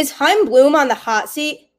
[0.00, 1.72] Is Chaim Bloom on the hot seat?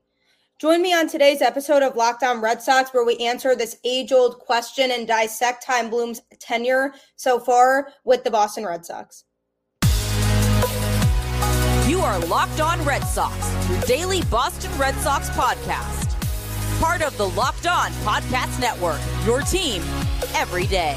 [0.60, 4.12] Join me on today's episode of Locked On Red Sox, where we answer this age
[4.12, 9.23] old question and dissect Chaim Bloom's tenure so far with the Boston Red Sox.
[11.88, 13.36] You are Locked On Red Sox,
[13.68, 16.16] your daily Boston Red Sox podcast.
[16.80, 19.82] Part of the Locked On Podcast Network, your team
[20.36, 20.96] every day.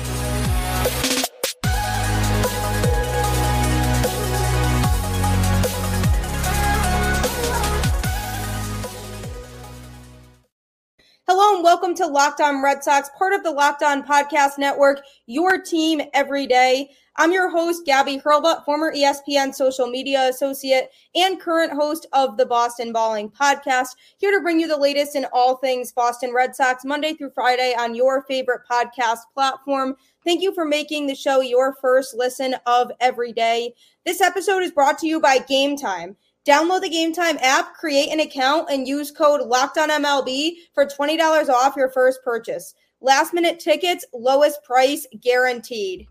[11.26, 15.00] Hello and welcome to Locked On Red Sox, part of the Locked On Podcast Network,
[15.24, 16.90] your team every day.
[17.16, 22.44] I'm your host, Gabby Hurlbut, former ESPN social media associate and current host of the
[22.44, 26.84] Boston Balling podcast, here to bring you the latest in all things Boston Red Sox,
[26.84, 29.96] Monday through Friday on your favorite podcast platform.
[30.26, 33.72] Thank you for making the show your first listen of every day.
[34.04, 36.16] This episode is brought to you by Gametime.
[36.46, 41.90] Download the Gametime app, create an account, and use code LOCKEDONMLB for $20 off your
[41.90, 42.74] first purchase.
[43.00, 46.06] Last minute tickets, lowest price guaranteed.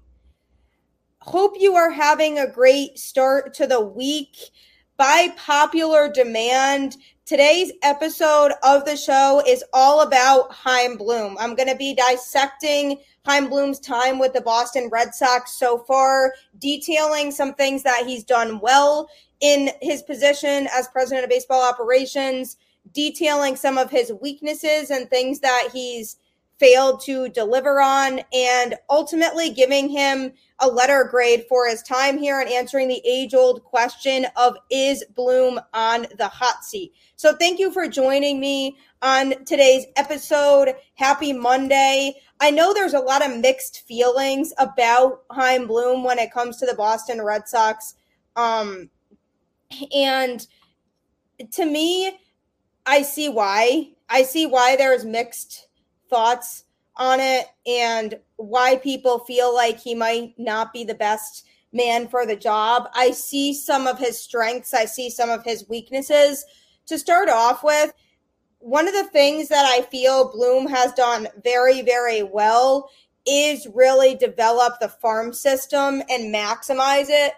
[1.19, 4.35] Hope you are having a great start to the week.
[5.03, 11.35] By popular demand, today's episode of the show is all about Chaim Bloom.
[11.41, 16.33] I'm going to be dissecting Chaim Bloom's time with the Boston Red Sox so far,
[16.57, 19.09] detailing some things that he's done well
[19.41, 22.55] in his position as president of baseball operations,
[22.93, 26.15] detailing some of his weaknesses and things that he's
[26.59, 32.39] failed to deliver on, and ultimately giving him a letter grade for his time here
[32.39, 36.93] and answering the age old question of is Bloom on the hot seat?
[37.15, 40.75] So, thank you for joining me on today's episode.
[40.95, 42.15] Happy Monday.
[42.39, 46.65] I know there's a lot of mixed feelings about Chaim Bloom when it comes to
[46.65, 47.95] the Boston Red Sox.
[48.35, 48.89] Um,
[49.95, 50.45] and
[51.51, 52.19] to me,
[52.85, 53.89] I see why.
[54.09, 55.67] I see why there's mixed
[56.13, 56.65] thoughts
[56.95, 62.23] on it and why people feel like he might not be the best man for
[62.25, 62.87] the job.
[62.93, 66.45] I see some of his strengths, I see some of his weaknesses.
[66.87, 67.93] To start off with,
[68.59, 72.89] one of the things that I feel Bloom has done very, very well
[73.25, 77.33] is really develop the farm system and maximize it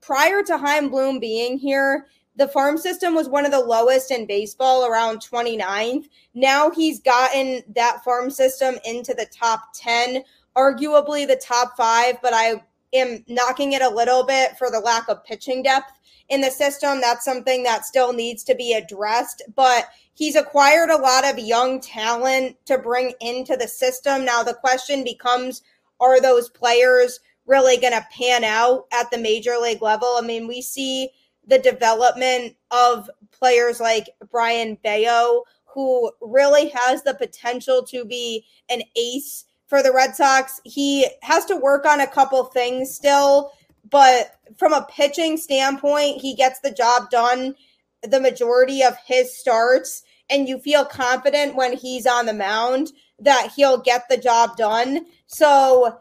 [0.00, 2.06] prior to Chaim Bloom being here,
[2.36, 6.08] the farm system was one of the lowest in baseball, around 29th.
[6.34, 10.24] Now he's gotten that farm system into the top 10,
[10.56, 12.62] arguably the top five, but I
[12.92, 15.92] am knocking it a little bit for the lack of pitching depth
[16.28, 17.00] in the system.
[17.00, 21.80] That's something that still needs to be addressed, but he's acquired a lot of young
[21.80, 24.24] talent to bring into the system.
[24.24, 25.62] Now the question becomes
[26.00, 30.16] are those players really going to pan out at the major league level.
[30.18, 31.10] I mean, we see
[31.46, 38.82] the development of players like Brayan Bello, who really has the potential to be an
[38.96, 40.60] ace for the Red Sox.
[40.64, 43.52] He has to work on a couple things still,
[43.90, 47.54] but from a pitching standpoint, he gets the job done
[48.02, 50.02] the majority of his starts.
[50.30, 55.06] And you feel confident when he's on the mound that he'll get the job done.
[55.26, 55.98] So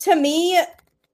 [0.00, 0.58] to me,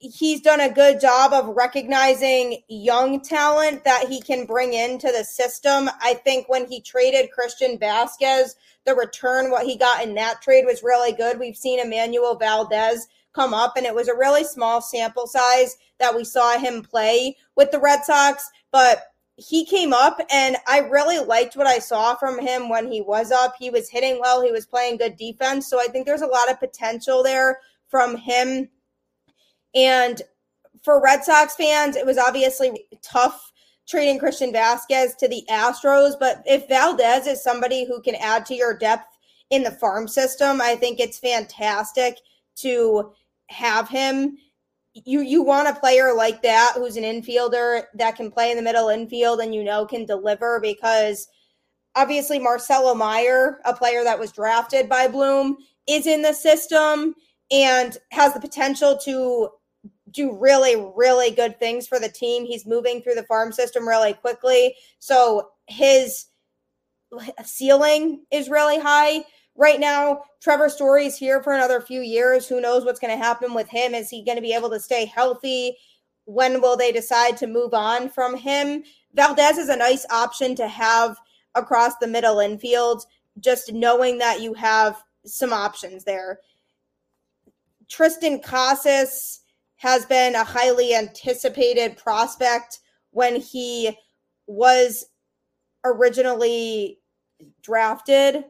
[0.00, 5.24] he's done a good job of recognizing young talent that he can bring into the
[5.24, 5.90] system.
[6.00, 8.54] I think when he traded Christian Vasquez,
[8.84, 11.38] the return, what he got in that trade was really good.
[11.38, 16.14] We've seen Enmanuel Valdez come up, and it was a really small sample size that
[16.14, 21.24] we saw him play with the Red Sox, but he came up and I really
[21.24, 23.54] liked what I saw from him when he was up.
[23.56, 25.70] He was hitting well, he was playing good defense.
[25.70, 28.68] So I think there's a lot of potential there from him
[29.74, 30.22] and
[30.82, 33.52] for Red Sox fans, it was obviously tough
[33.88, 36.12] trading Christian Vasquez to the Astros.
[36.18, 39.16] But if Valdez is somebody who can add to your depth
[39.50, 42.18] in the farm system, I think it's fantastic
[42.56, 43.12] to
[43.48, 44.36] have him.
[44.94, 48.62] You you want a player like that who's an infielder that can play in the
[48.62, 51.28] middle infield and you know can deliver because
[51.94, 55.56] obviously Marcelo Meyer, a player that was drafted by Bloom,
[55.86, 57.14] is in the system
[57.50, 59.48] and has the potential to
[60.10, 62.44] do really, really good things for the team.
[62.44, 64.74] He's moving through the farm system really quickly.
[64.98, 66.26] So his
[67.44, 69.24] ceiling is really high.
[69.56, 72.46] Right now, Trevor Story is here for another few years.
[72.46, 73.94] Who knows what's going to happen with him?
[73.94, 75.76] Is he going to be able to stay healthy?
[76.26, 78.84] When will they decide to move on from him?
[79.14, 81.16] Valdez is a nice option to have
[81.54, 83.04] across the middle infield,
[83.40, 86.38] just knowing that you have some options there.
[87.88, 89.40] Triston Casas
[89.78, 92.80] has been a highly anticipated prospect
[93.10, 93.96] when he
[94.46, 95.06] was
[95.84, 96.98] originally
[97.62, 98.44] drafted.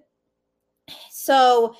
[1.10, 1.74] So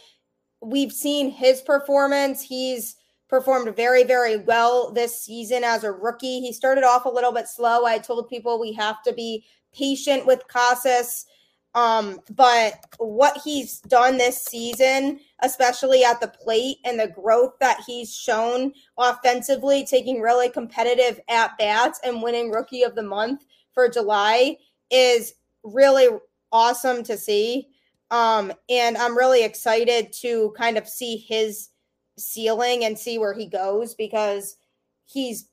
[0.60, 2.42] we've seen his performance.
[2.42, 2.96] He's
[3.28, 6.40] performed very, very well this season as a rookie.
[6.40, 7.84] He started off a little bit slow.
[7.84, 11.26] I told people we have to be patient with Casas.
[11.78, 17.78] Um, but what he's done this season, especially at the plate and the growth that
[17.86, 23.88] he's shown offensively, taking really competitive at bats and winning rookie of the month for
[23.88, 24.56] July
[24.90, 26.08] is really
[26.50, 27.68] awesome to see.
[28.10, 31.68] Um, and I'm really excited to kind of see his
[32.18, 34.56] ceiling and see where he goes because
[35.04, 35.48] he's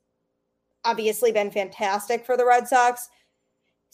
[0.86, 3.10] obviously been fantastic for the Red Sox.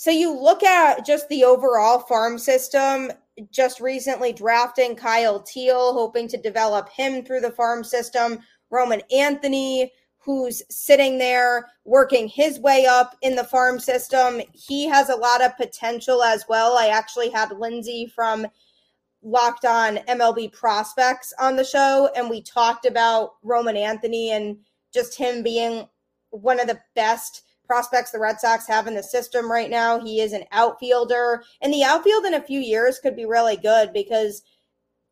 [0.02, 3.12] So you look at just the overall farm system,
[3.52, 8.40] just recently drafting Kyle Teel, hoping to develop him through the farm system.
[8.72, 14.42] Roman Anthony, who's sitting there working his way up in the farm system.
[14.54, 16.80] He has a lot of potential as well.
[16.80, 18.48] I actually had Lindsay from
[19.22, 24.58] Locked On MLB Prospects on the show, and we talked about Roman Anthony and
[24.92, 25.88] just him being
[26.32, 29.98] one of the best prospects the Red Sox have in the system right now.
[29.98, 33.94] He is an outfielder, and the outfield in a few years could be really good
[33.94, 34.42] because,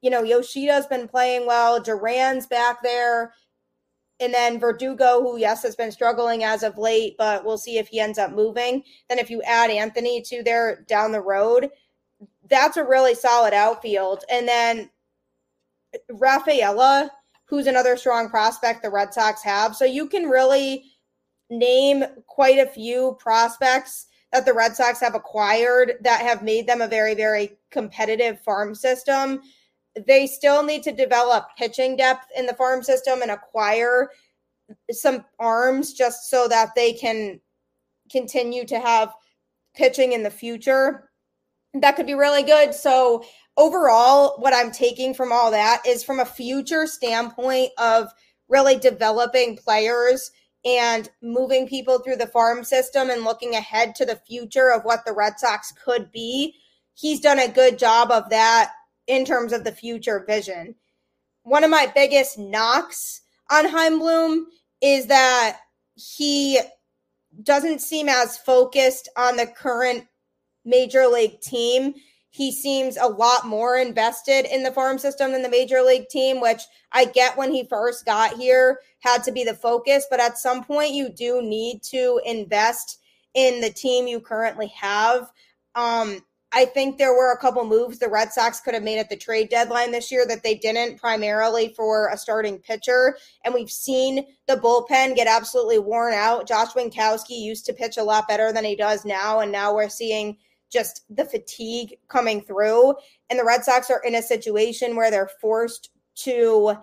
[0.02, 3.34] you know, Yoshida's been playing well, Duran's back there,
[4.20, 7.88] and then Verdugo, who, yes, has been struggling as of late, but we'll see if
[7.88, 8.84] he ends up moving.
[9.08, 11.70] Then if you add Anthony to there down the road,
[12.50, 14.26] that's a really solid outfield.
[14.30, 14.90] And then
[16.12, 17.10] Rafaela,
[17.46, 19.78] who's another strong prospect the Red Sox have.
[19.78, 20.84] So you can really
[21.50, 26.82] name quite a few prospects that the Red Sox have acquired that have made them
[26.82, 29.42] a very, very competitive farm system.
[30.08, 34.12] They still need to develop pitching depth in the farm system and acquire
[34.92, 37.40] some arms just so that they can
[38.12, 39.14] continue to have
[39.76, 41.10] pitching in the future.
[41.74, 42.74] That could be really good.
[42.74, 43.24] So,
[43.58, 48.12] overall, what I'm taking from all that is from a future standpoint of
[48.48, 50.32] really developing players
[50.66, 55.06] and moving people through the farm system and looking ahead to the future of what
[55.06, 56.56] the Red Sox could be.
[56.94, 58.74] He's done a good job of that
[59.08, 60.76] in terms of the future vision.
[61.44, 64.48] One of my biggest knocks on Chaim Bloom
[64.82, 65.60] is that
[65.96, 66.60] he
[67.44, 70.06] doesn't seem as focused on the current
[70.66, 71.94] major league team
[72.32, 76.40] he seems a lot more invested in the farm system than the major league team,
[76.40, 76.62] which
[76.92, 80.06] I get when he first got here had to be the focus.
[80.10, 83.00] But at some point, you do need to invest
[83.34, 85.32] in the team you currently have.
[85.76, 86.22] Um,
[86.52, 89.16] I think there were a couple moves the Red Sox could have made at the
[89.16, 93.18] trade deadline this year that they didn't, primarily for a starting pitcher.
[93.46, 96.48] And we've seen the bullpen get absolutely worn out.
[96.48, 99.40] Josh Winckowski used to pitch a lot better than he does now.
[99.40, 100.38] And now we're seeing
[100.70, 102.96] just the fatigue coming through.
[103.30, 105.90] And the Red Sox are in a situation where they're forced
[106.24, 106.76] to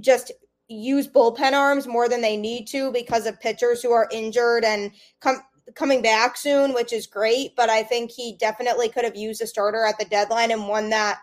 [0.00, 0.32] just
[0.68, 4.90] use bullpen arms more than they need to because of pitchers who are injured and
[5.20, 5.36] come
[5.74, 7.56] coming back soon, which is great.
[7.56, 10.90] But I think he definitely could have used a starter at the deadline and one
[10.90, 11.20] that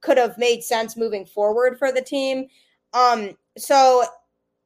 [0.00, 2.46] could have made sense moving forward for the team.
[2.92, 4.04] Um, so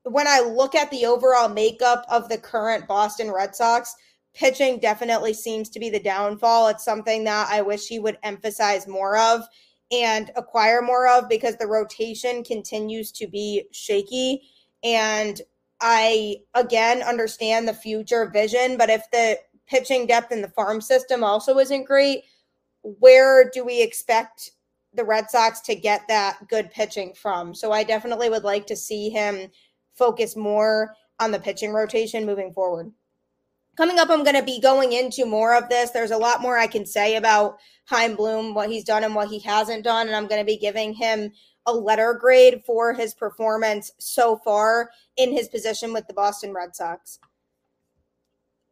[0.03, 3.95] when I look at the overall makeup of the current Boston Red Sox,
[4.39, 6.69] pitching definitely seems to be the downfall.
[6.69, 9.43] It's something that I wish he would emphasize more of
[9.91, 14.43] and acquire more of because the rotation continues to be shaky.
[14.85, 15.41] And
[15.81, 21.25] I, again, understand the future vision, but if the pitching depth in the farm system
[21.25, 22.23] also isn't great,
[22.83, 24.53] where do we expect
[24.95, 27.55] the Red Sox to get that good pitching from?
[27.55, 29.51] So I definitely would like to see him
[29.95, 32.93] focus more on the pitching rotation moving forward.
[33.79, 35.93] Coming up, I'm going to be going into more of this.
[35.93, 39.29] There's a lot more I can say about Chaim Bloom, what he's done and what
[39.29, 40.09] he hasn't done.
[40.09, 41.31] And I'm going to be giving him
[41.65, 46.75] a letter grade for his performance so far in his position with the Boston Red
[46.75, 47.21] Sox.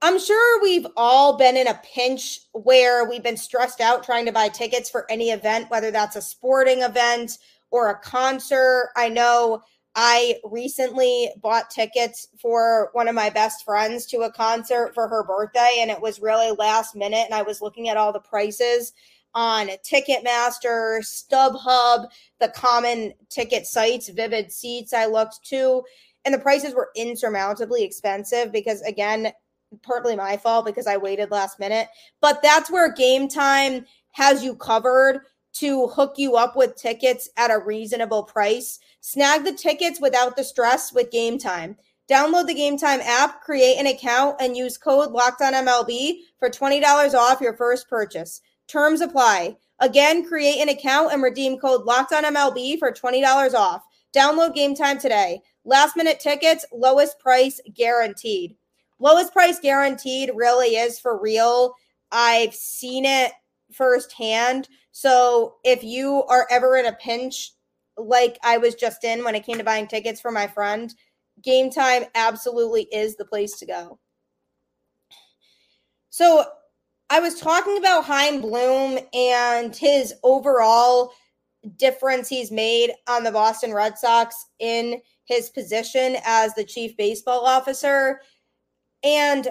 [0.03, 4.33] I'm sure we've all been in a pinch where we've been stressed out trying to
[4.33, 7.39] buy tickets for any event, whether that's a sporting event
[7.71, 8.91] or a concert.
[8.97, 9.63] I know
[9.99, 15.25] I recently bought tickets for one of my best friends to a concert for her
[15.25, 17.25] birthday, and it was really last minute.
[17.25, 18.93] And I was looking at all the prices
[19.35, 22.09] on Ticketmaster, StubHub,
[22.41, 24.93] the common ticket sites, Vivid Seats.
[24.93, 25.83] I looked too,
[26.27, 29.33] and the prices were insurmountably expensive because, again,
[29.83, 31.89] partly my fault because I waited last minute.
[32.21, 35.21] But that's where Gametime has you covered
[35.59, 38.79] to hook you up with tickets at a reasonable price.
[39.01, 41.77] Snag the tickets without the stress with Gametime.
[42.11, 47.57] Download the Gametime app, create an account, and use code LOCKEDONMLB for $20 off your
[47.57, 48.41] first purchase.
[48.69, 49.57] Terms apply.
[49.81, 53.83] Again, create an account and redeem code LOCKEDONMLB for $20 off.
[54.15, 55.41] Download Gametime today.
[55.65, 58.57] Last minute tickets, lowest price guaranteed.
[58.99, 61.75] Lowest price guaranteed really is for real.
[62.13, 63.33] I've seen it
[63.77, 64.69] firsthand.
[64.93, 67.53] So if you are ever in a pinch,
[67.97, 70.95] like I was just in when it came to buying tickets for my friend,
[71.47, 73.99] Gametime absolutely is the place to go.
[76.11, 76.45] So
[77.11, 81.13] I was talking about Chaim Bloom and his overall
[81.77, 87.45] difference he's made on the Boston Red Sox in his position as the chief baseball
[87.45, 88.21] officer.
[89.05, 89.49] And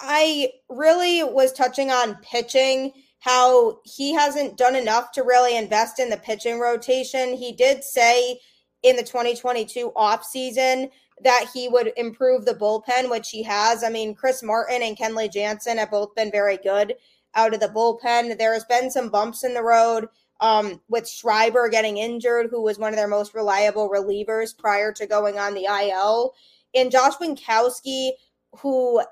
[0.00, 6.08] I really was touching on pitching, how he hasn't done enough to really invest in
[6.08, 7.34] the pitching rotation.
[7.34, 8.38] He did say
[8.82, 10.90] in the 2022 offseason
[11.24, 13.82] that he would improve the bullpen, which he has.
[13.82, 16.94] I mean, Chris Martin and Kenley Jansen have both been very good
[17.34, 18.38] out of the bullpen.
[18.38, 20.08] There has been some bumps in the road
[20.40, 25.06] um, with Schreiber getting injured, who was one of their most reliable relievers prior to
[25.06, 26.34] going on the IL.
[26.74, 28.10] And Josh Winckowski,
[28.58, 29.02] who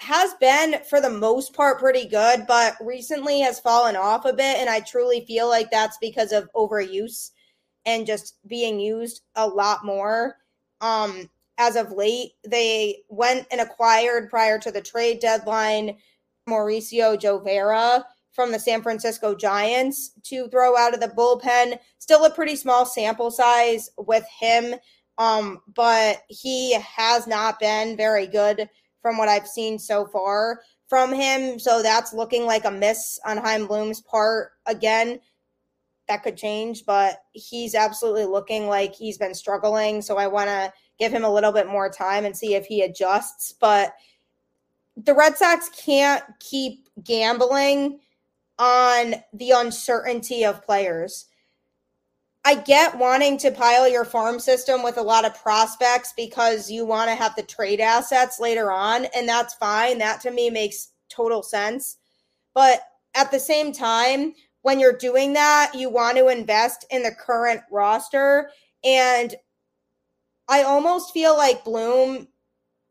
[0.00, 4.58] has been, for the most part, pretty good, but recently has fallen off a bit.
[4.58, 7.30] And I truly feel like that's because of overuse
[7.84, 10.36] and just being used a lot more.
[10.80, 11.28] Um,
[11.58, 15.98] as of late, they went and acquired prior to the trade deadline
[16.48, 18.02] Mauricio Llovera
[18.32, 21.78] from the San Francisco Giants to throw out of the bullpen.
[21.98, 24.76] Still a pretty small sample size with him,
[25.18, 28.66] um, but he has not been very good
[29.02, 31.58] from what I've seen so far from him.
[31.58, 35.20] So that's looking like a miss on Chaim Bloom's part again
[36.10, 40.02] that could change, but he's absolutely looking like he's been struggling.
[40.02, 42.82] So I want to give him a little bit more time and see if he
[42.82, 43.52] adjusts.
[43.52, 43.94] But
[44.96, 48.00] the Red Sox can't keep gambling
[48.58, 51.26] on the uncertainty of players.
[52.44, 56.86] I get wanting to pile your farm system with a lot of prospects because you
[56.86, 59.98] want to have the trade assets later on, and that's fine.
[59.98, 61.98] That to me makes total sense.
[62.54, 62.80] But
[63.14, 64.32] at the same time,
[64.62, 68.50] when you're doing that, you want to invest in the current roster.
[68.84, 69.34] And
[70.48, 72.28] I almost feel like Bloom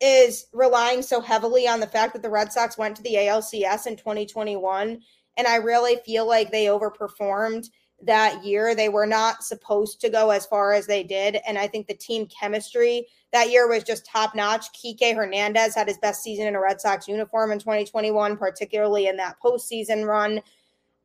[0.01, 3.87] is relying so heavily on the fact that the Red Sox went to the ALCS
[3.87, 5.01] in 2021.
[5.37, 7.67] And I really feel like they overperformed
[8.03, 8.75] that year.
[8.75, 11.39] They were not supposed to go as far as they did.
[11.47, 14.67] And I think the team chemistry that year was just top notch.
[14.73, 19.17] Kike Hernandez had his best season in a Red Sox uniform in 2021, particularly in
[19.17, 20.41] that postseason run.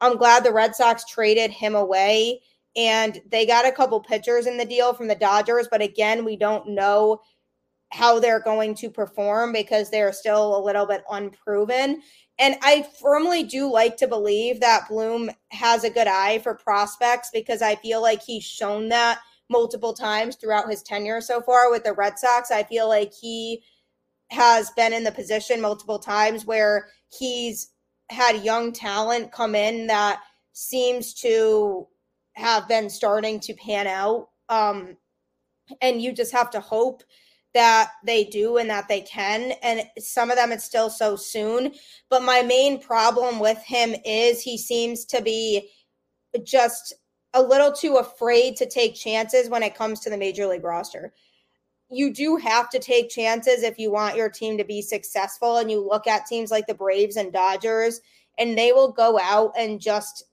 [0.00, 2.40] I'm glad the Red Sox traded him away
[2.76, 6.36] and they got a couple pitchers in the deal from the Dodgers, but again, we
[6.36, 7.20] don't know
[7.90, 12.02] how they're going to perform because they're still a little bit unproven.
[12.38, 17.30] And I firmly do like to believe that Bloom has a good eye for prospects
[17.32, 21.84] because I feel like he's shown that multiple times throughout his tenure so far with
[21.84, 22.50] the Red Sox.
[22.50, 23.62] I feel like he
[24.30, 27.70] has been in the position multiple times where he's
[28.10, 30.20] had young talent come in that
[30.52, 31.86] seems to
[32.34, 34.28] have been starting to pan out.
[34.48, 34.96] Um,
[35.80, 37.02] and you just have to hope
[37.54, 39.52] that they do and that they can.
[39.62, 41.72] And some of them, it's still so soon.
[42.10, 45.70] But my main problem with him is he seems to be
[46.42, 46.92] just
[47.32, 51.12] a little too afraid to take chances when it comes to the major league roster
[51.90, 55.58] you do have to take chances if you want your team to be successful.
[55.58, 58.00] And you look at teams like the Braves and Dodgers,
[58.38, 60.24] and they will go out and just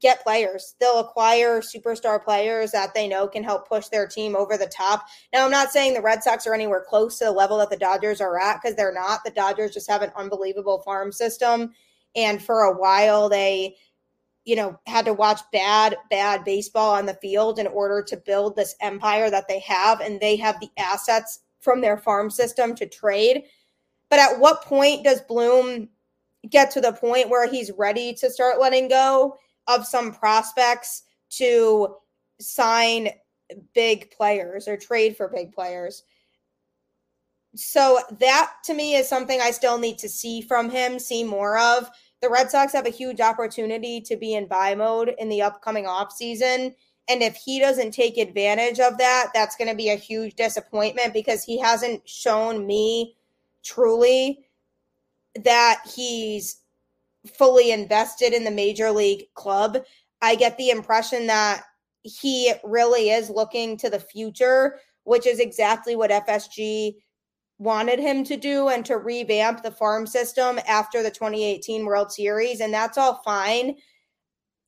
[0.00, 0.74] get players.
[0.80, 5.06] They'll acquire superstar players that they know can help push their team over the top.
[5.32, 7.76] Now, I'm not saying the Red Sox are anywhere close to the level that the
[7.76, 9.20] Dodgers are at because they're not.
[9.24, 11.72] The Dodgers just have an unbelievable farm system.
[12.14, 13.76] And for a while, they
[14.48, 18.56] you know, had to watch bad, bad baseball on the field in order to build
[18.56, 20.00] this empire that they have.
[20.00, 23.42] And they have the assets from their farm system to trade.
[24.08, 25.90] But at what point does Bloom
[26.48, 29.36] get to the point where he's ready to start letting go
[29.68, 31.96] of some prospects to
[32.40, 33.10] sign
[33.74, 36.02] big players or trade for big players?
[37.54, 41.58] So that to me is something I still need to see from him, see more
[41.58, 45.42] of the Red Sox have a huge opportunity to be in buy mode in the
[45.42, 46.74] upcoming offseason.
[47.08, 51.14] And if he doesn't take advantage of that, that's going to be a huge disappointment
[51.14, 53.16] because he hasn't shown me
[53.62, 54.44] truly
[55.44, 56.60] that he's
[57.26, 59.78] fully invested in the major league club.
[60.22, 61.62] I get the impression that
[62.02, 66.94] he really is looking to the future which is exactly what FSG
[67.58, 72.60] wanted him to do and to revamp the farm system after the 2018 World Series.
[72.60, 73.76] And that's all fine.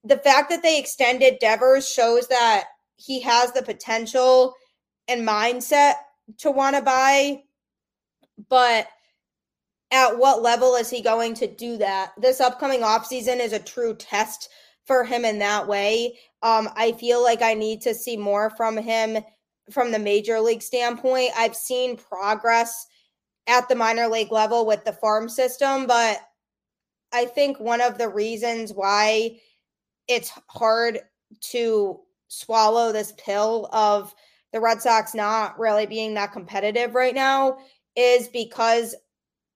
[0.02, 2.64] The fact that they extended Devers shows that
[2.96, 4.54] he has the potential
[5.08, 5.96] and mindset
[6.38, 7.42] to want to buy,
[8.48, 8.88] but
[9.92, 12.12] at what level is he going to do that?
[12.16, 14.48] This upcoming offseason is a true test
[14.86, 16.18] for him in that way.
[16.42, 19.18] Um, I feel like I need to see more from him
[19.70, 21.30] from the major league standpoint.
[21.36, 22.86] I've seen progress
[23.46, 26.20] at the minor league level with the farm system, but
[27.12, 29.38] I think one of the reasons why
[30.08, 31.00] it's hard
[31.40, 34.14] to swallow this pill of
[34.52, 37.58] the Red Sox not really being that competitive right now
[37.96, 38.94] is because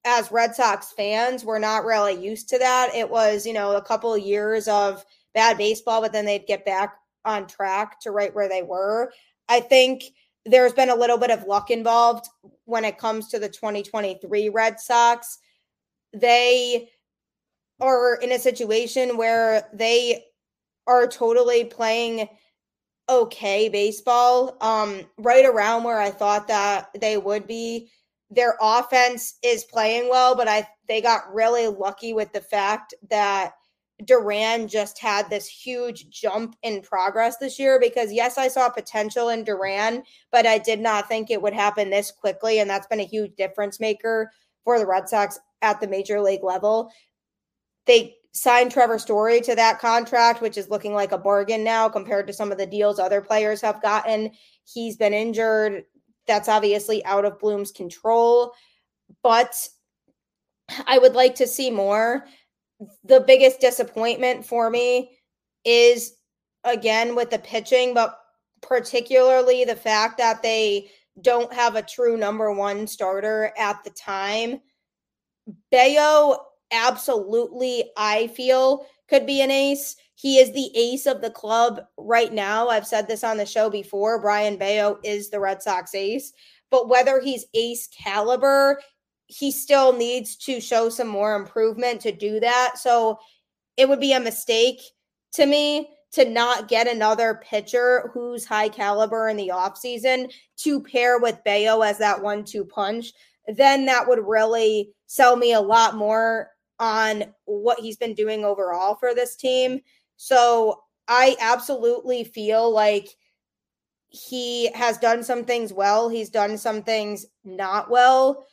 [0.05, 2.95] as Red Sox fans, we're not really used to that.
[2.95, 6.65] It was, you know, a couple of years of bad baseball, but then they'd get
[6.65, 9.13] back on track to right where they were.
[9.49, 10.05] I think
[10.47, 12.27] there's been a little bit of luck involved
[12.65, 15.39] when it comes to the 2023 Red Sox.
[16.13, 16.91] They
[17.81, 20.25] are in a situation where they
[20.87, 22.29] are totally playing
[23.09, 27.91] okay baseball, um, right around where I thought that they would be.
[28.31, 33.53] Their offense is playing well, but I they got really lucky with the fact that
[34.05, 39.29] Duran just had this huge jump in progress this year because yes, I saw potential
[39.29, 40.03] in Duran,
[40.33, 42.59] but I did not think it would happen this quickly.
[42.59, 44.31] And that's been a huge difference maker
[44.65, 46.91] for the Red Sox at the major league level.
[47.87, 52.27] They signed Trevor Story to that contract, which is looking like a bargain now compared
[52.27, 54.33] to some of the deals other players have gotten.
[54.65, 55.85] He's been injured.
[56.27, 58.53] That's obviously out of Bloom's control.
[59.23, 59.55] But
[60.87, 62.27] I would like to see more.
[63.05, 65.19] The biggest disappointment for me
[65.65, 66.17] is
[66.65, 68.19] again with the pitching, but
[68.63, 70.91] particularly the fact that they
[71.21, 74.61] don't have a true number one starter at the time.
[75.71, 79.97] Bello absolutely, I feel, could be an ace.
[80.15, 82.69] He is the ace of the club right now.
[82.69, 84.21] I've said this on the show before.
[84.21, 86.33] Brayan Bello is the Red Sox ace.
[86.71, 88.81] But whether he's ace caliber,
[89.27, 92.79] he still needs to show some more improvement to do that.
[92.79, 93.19] So
[93.77, 94.81] it would be a mistake
[95.33, 101.19] to me to not get another pitcher who's high caliber in the offseason to pair
[101.19, 103.13] with Bello as that one two punch.
[103.49, 108.95] Then that would really sell me a lot more on what he's been doing overall
[108.95, 109.81] for this team.
[110.17, 113.09] So I absolutely feel like
[114.09, 118.47] he has done some things well, he's done some things not well.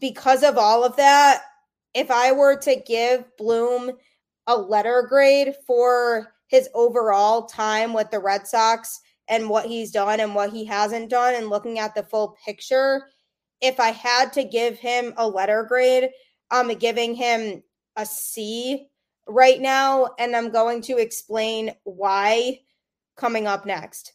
[0.00, 1.42] Because of all of that,
[1.94, 3.92] if I were to give Bloom
[4.46, 10.20] a letter grade for his overall time with the Red Sox and what he's done
[10.20, 13.06] and what he hasn't done, and looking at the full picture,
[13.60, 16.10] if I had to give him a letter grade,
[16.50, 17.62] I'm giving him
[17.96, 18.88] a C
[19.26, 22.60] right now, and I'm going to explain why
[23.16, 24.12] coming up next.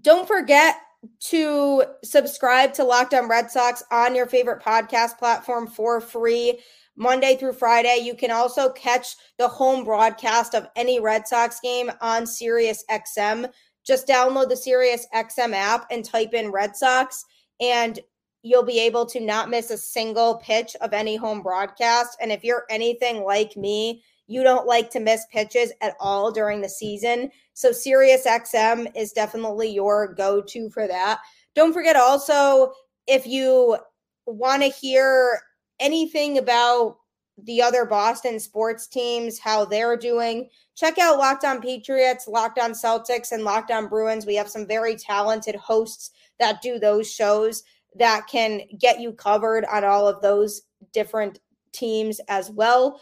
[0.00, 0.76] Don't forget
[1.20, 6.60] to subscribe to Locked On Red Sox on your favorite podcast platform for free.
[6.98, 8.00] Monday through Friday.
[8.02, 13.48] You can also catch the home broadcast of any Red Sox game on Sirius XM.
[13.86, 17.24] Just download the Sirius XM app and type in Red Sox,
[17.60, 18.00] and
[18.42, 22.16] you'll be able to not miss a single pitch of any home broadcast.
[22.20, 26.60] And if you're anything like me, you don't like to miss pitches at all during
[26.60, 27.30] the season.
[27.54, 31.20] So Sirius XM is definitely your go-to for that.
[31.54, 32.72] Don't forget also
[33.06, 33.78] if you
[34.26, 35.40] want to hear
[35.80, 36.98] anything about
[37.44, 42.72] the other Boston sports teams, how they're doing, check out Locked On Patriots, Locked On
[42.72, 44.26] Celtics, and Locked On Bruins.
[44.26, 47.62] We have some very talented hosts that do those shows
[47.96, 51.40] that can get you covered on all of those different
[51.72, 53.00] teams as well.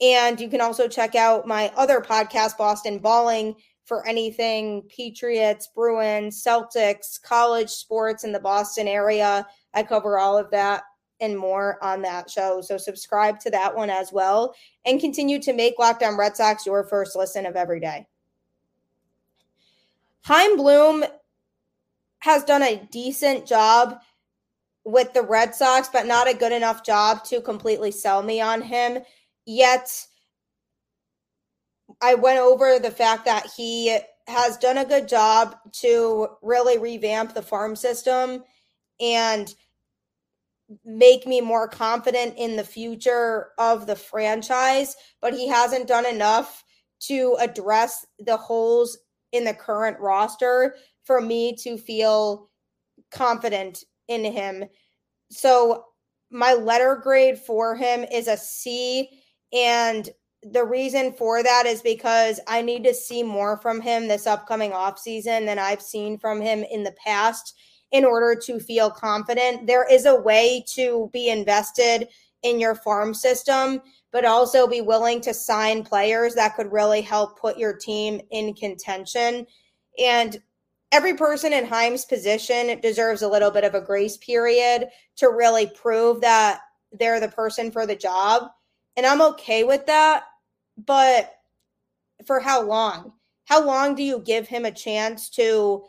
[0.00, 6.42] And you can also check out my other podcast, Boston Balling, for anything Patriots, Bruins,
[6.42, 9.46] Celtics, college sports in the Boston area.
[9.74, 10.82] I cover all of that
[11.20, 12.60] and more on that show.
[12.60, 16.66] So subscribe to that one as well and continue to make Locked On Red Sox
[16.66, 18.06] your first listen of every day.
[20.24, 21.04] Chaim Bloom
[22.26, 24.00] has done a decent job
[24.84, 28.60] with the Red Sox, but not a good enough job to completely sell me on
[28.60, 28.98] him.
[29.46, 29.88] Yet,
[32.02, 37.32] I went over the fact that he has done a good job to really revamp
[37.32, 38.42] the farm system
[39.00, 39.54] and
[40.84, 46.64] make me more confident in the future of the franchise, but he hasn't done enough
[47.02, 48.98] to address the holes
[49.32, 52.50] in the current roster for me to feel
[53.10, 54.64] confident in him.
[55.30, 55.84] So
[56.30, 59.08] my letter grade for him is a C.
[59.52, 60.08] And
[60.42, 64.70] the reason for that is because I need to see more from him this upcoming
[64.70, 67.54] offseason than I've seen from him in the past
[67.92, 69.66] in order to feel confident.
[69.66, 72.08] There is a way to be invested
[72.42, 73.80] in your farm system,
[74.16, 78.54] but also be willing to sign players that could really help put your team in
[78.54, 79.46] contention.
[79.98, 80.40] And
[80.90, 85.66] every person in Chaim's position deserves a little bit of a grace period to really
[85.66, 86.60] prove that
[86.98, 88.44] they're the person for the job.
[88.96, 90.24] And I'm okay with that.
[90.78, 91.34] But
[92.24, 93.12] for how long?
[93.44, 95.84] How long do you give him a chance to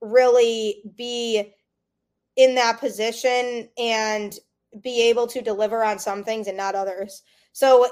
[0.00, 1.52] really be
[2.36, 4.38] in that position and
[4.80, 7.22] be able to deliver on some things and not others?
[7.52, 7.88] So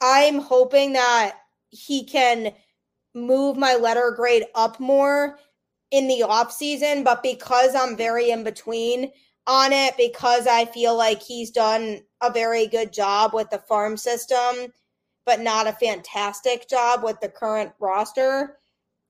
[0.00, 1.36] I'm hoping that
[1.70, 2.52] he can
[3.14, 5.38] move my letter grade up more
[5.90, 9.10] in the off season, but because I'm very in between
[9.46, 13.96] on it, because I feel like he's done a very good job with the farm
[13.96, 14.72] system,
[15.24, 18.58] but not a fantastic job with the current roster.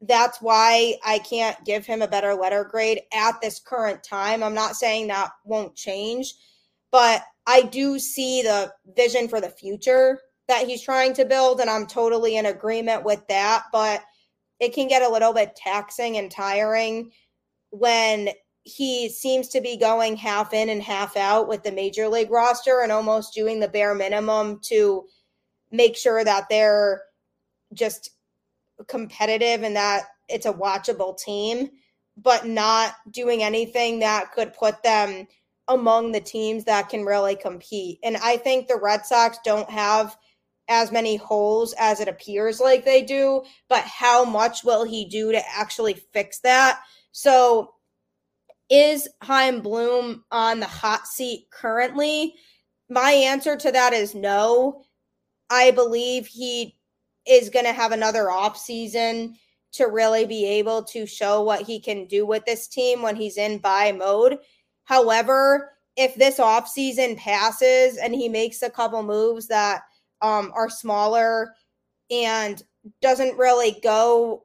[0.02, 4.42] That's why I can't give him a better letter grade at this current time.
[4.42, 6.34] I'm not saying that won't change,
[6.92, 11.70] but I do see the vision for the future that he's trying to build, and
[11.70, 13.64] I'm totally in agreement with that.
[13.72, 14.02] But
[14.60, 17.12] it can get a little bit taxing and tiring
[17.70, 18.30] when
[18.62, 22.80] he seems to be going half in and half out with the major league roster
[22.82, 25.04] and almost doing the bare minimum to
[25.70, 27.02] make sure that they're
[27.74, 28.10] just
[28.88, 31.70] competitive and that it's a watchable team,
[32.16, 35.26] but not doing anything that could put them
[35.68, 37.98] among the teams that can really compete.
[38.02, 40.16] And I think the Red Sox don't have
[40.68, 45.32] as many holes as it appears like they do, but how much will he do
[45.32, 46.80] to actually fix that?
[47.12, 47.72] So,
[48.68, 52.34] is Chaim Bloom on the hot seat currently?
[52.88, 54.82] My answer to that is no.
[55.50, 56.76] I believe he
[57.28, 59.36] is going to have another off season
[59.72, 63.36] to really be able to show what he can do with this team when he's
[63.36, 64.38] in buy mode.
[64.86, 69.82] However, if this off season passes and he makes a couple moves that
[70.22, 71.54] um, are smaller
[72.10, 72.62] and
[73.02, 74.44] doesn't really go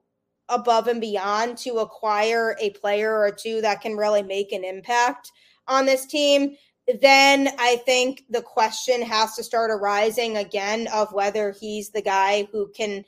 [0.50, 5.32] above and beyond to acquire a player or two that can really make an impact
[5.68, 6.56] on this team,
[7.02, 12.48] then I think the question has to start arising again of whether he's the guy
[12.52, 13.06] who can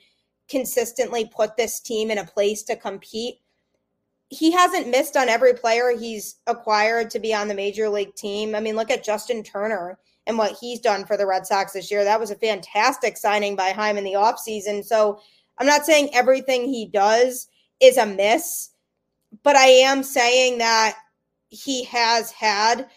[0.48, 3.36] consistently put this team in a place to compete.
[4.34, 8.54] He hasn't missed on every player he's acquired to be on the major league team.
[8.54, 11.90] I mean, look at Justin Turner and what he's done for the Red Sox this
[11.90, 12.02] year.
[12.02, 14.84] That was a fantastic signing by Chaim in the offseason.
[14.84, 15.20] So
[15.58, 17.48] I'm not saying everything he does
[17.80, 18.70] is a miss,
[19.42, 20.96] but I am saying that
[21.50, 22.88] he has had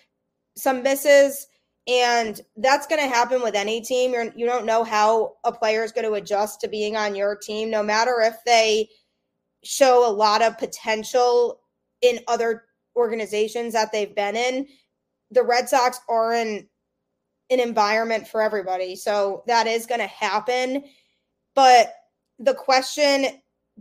[0.56, 1.48] some misses.
[1.88, 4.12] And that's going to happen with any team.
[4.12, 7.36] You're, you don't know how a player is going to adjust to being on your
[7.36, 8.90] team, no matter if they
[9.64, 11.62] show a lot of potential
[12.02, 12.66] in other
[12.96, 14.68] organizations that they've been in.
[15.32, 16.68] The Red Sox are in
[17.50, 18.96] an environment for everybody.
[18.96, 20.84] So that is going to happen.
[21.56, 21.94] But
[22.40, 23.26] the question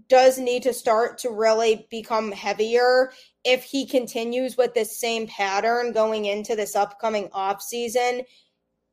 [0.09, 3.13] does need to start to really become heavier
[3.45, 8.23] if he continues with this same pattern going into this upcoming off season.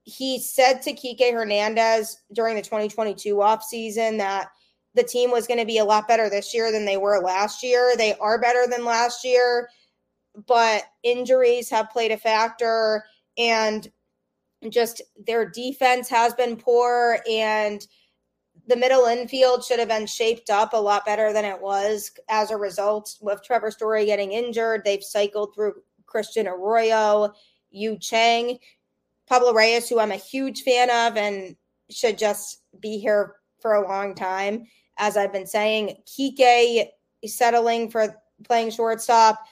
[0.04, 4.50] He said to Kike Hernandez during the 2022 off season that
[4.96, 7.64] the team was going to be a lot better this year than they were last
[7.64, 7.94] year.
[7.98, 9.70] They are better than last year,
[10.48, 13.04] but injuries have played a factor
[13.38, 13.90] and
[14.70, 17.86] just their defense has been poor and
[18.68, 22.50] the middle infield should have been shaped up a lot better than it was as
[22.50, 24.84] a result with Trevor Story getting injured.
[24.86, 25.74] They've cycled through
[26.06, 27.34] Christian Arroyo,
[27.72, 28.58] Yu Chang,
[29.28, 31.58] Pablo Reyes, who I'm a huge fan of and
[31.90, 34.66] should just be here for a long time.
[34.98, 36.88] As I've been saying, Kike
[37.26, 39.44] settling for playing shortstop.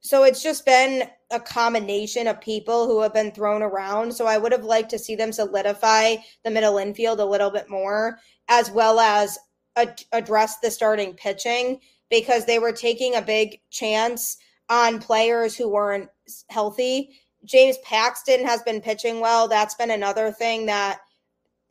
[0.00, 4.14] So it's just been a combination of people who have been thrown around.
[4.14, 7.68] So I would have liked to see them solidify the middle infield a little bit
[7.68, 9.38] more, as well as
[9.76, 14.38] ad- address the starting pitching because they were taking a big chance
[14.70, 16.08] on players who weren't
[16.48, 17.10] healthy.
[17.44, 19.48] James Paxton has been pitching well.
[19.48, 21.00] That's been another thing that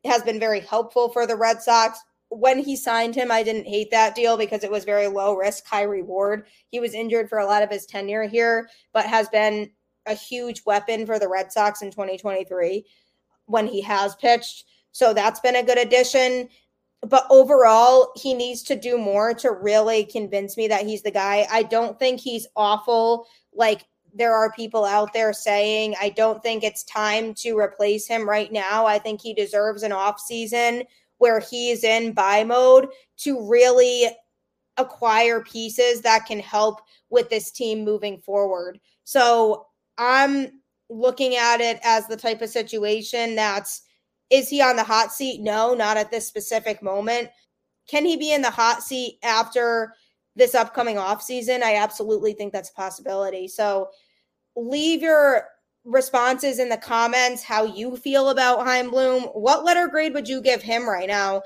[0.05, 3.91] has been very helpful for the Red Sox when he signed him, I didn't hate
[3.91, 6.47] that deal because it was very low risk, high reward.
[6.69, 9.71] He was injured for a lot of his tenure here, but has been
[10.05, 12.85] a huge weapon for the Red Sox in 2023
[13.45, 14.65] when he has pitched.
[14.91, 16.49] So that's been a good addition.
[17.07, 21.47] but overall, he needs to do more to really convince me that he's the guy.
[21.51, 23.27] I don't think he's awful.
[23.53, 28.27] Like there are people out there saying, I don't think it's time to replace him
[28.27, 28.87] right now.
[28.87, 30.83] I think he deserves an off season
[31.17, 34.07] where he's in buy mode to really
[34.77, 38.79] acquire pieces that can help with this team moving forward.
[39.03, 43.81] So I'm looking at it as the type of situation that's
[44.29, 45.41] is he on the hot seat?
[45.41, 47.29] No, not at this specific moment.
[47.87, 49.93] Can he be in the hot seat after
[50.35, 51.63] this upcoming offseason?
[51.63, 53.47] I absolutely think that's a possibility.
[53.47, 53.89] So
[54.57, 55.45] leave your
[55.87, 59.23] responses in the comments how you feel about Chaim Bloom.
[59.33, 61.41] What letter grade would you give him right now?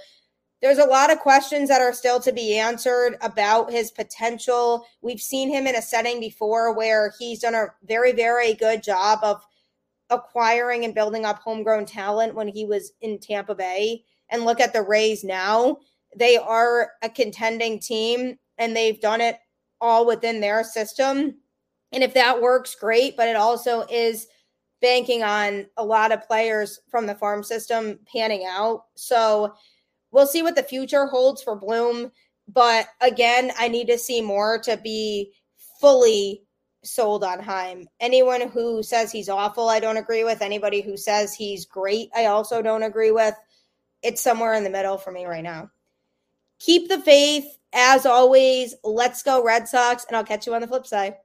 [0.61, 4.85] There's a lot of questions that are still to be answered about his potential.
[5.01, 9.19] We've seen him in a setting before where he's done a very, very good job
[9.23, 9.43] of
[10.09, 14.03] acquiring and building up homegrown talent when he was in Tampa Bay.
[14.29, 15.77] And look at the Rays now.
[16.15, 19.37] They are a contending team and they've done it
[19.79, 21.35] all within their system.
[21.91, 23.17] And if that works, great.
[23.17, 24.27] But it also is
[24.81, 28.85] banking on a lot of players from the farm system panning out.
[28.95, 29.53] So
[30.11, 32.11] we'll see what the future holds for Bloom.
[32.47, 35.31] But again, I need to see more to be
[35.79, 36.43] fully
[36.83, 37.87] sold on Chaim.
[37.99, 40.41] Anyone who says he's awful, I don't agree with.
[40.41, 43.35] Anybody who says he's great, I also don't agree with.
[44.01, 45.69] It's somewhere in the middle for me right now.
[46.59, 47.45] Keep the faith.
[47.73, 51.15] As always, let's go Red Sox, and I'll catch you on the flip side.